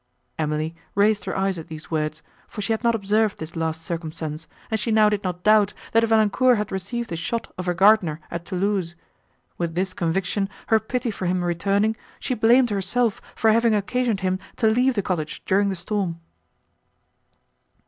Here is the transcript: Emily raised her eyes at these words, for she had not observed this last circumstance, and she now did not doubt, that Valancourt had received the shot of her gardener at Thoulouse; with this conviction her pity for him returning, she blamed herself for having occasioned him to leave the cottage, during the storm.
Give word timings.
Emily 0.39 0.75
raised 0.95 1.25
her 1.25 1.37
eyes 1.37 1.59
at 1.59 1.67
these 1.67 1.91
words, 1.91 2.23
for 2.47 2.59
she 2.63 2.73
had 2.73 2.83
not 2.83 2.95
observed 2.95 3.37
this 3.37 3.55
last 3.55 3.83
circumstance, 3.83 4.47
and 4.71 4.79
she 4.79 4.89
now 4.89 5.09
did 5.09 5.23
not 5.23 5.43
doubt, 5.43 5.75
that 5.91 6.03
Valancourt 6.03 6.57
had 6.57 6.71
received 6.71 7.09
the 7.11 7.15
shot 7.15 7.53
of 7.55 7.67
her 7.67 7.75
gardener 7.75 8.19
at 8.31 8.43
Thoulouse; 8.47 8.95
with 9.59 9.75
this 9.75 9.93
conviction 9.93 10.49
her 10.69 10.79
pity 10.79 11.11
for 11.11 11.27
him 11.27 11.43
returning, 11.43 11.95
she 12.19 12.33
blamed 12.33 12.71
herself 12.71 13.21
for 13.35 13.51
having 13.51 13.75
occasioned 13.75 14.21
him 14.21 14.39
to 14.55 14.65
leave 14.67 14.95
the 14.95 15.03
cottage, 15.03 15.43
during 15.45 15.69
the 15.69 15.75
storm. 15.75 16.19